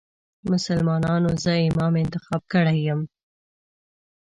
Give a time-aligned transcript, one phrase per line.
[0.51, 3.01] مسلمانانو زه امام انتخاب کړی یم.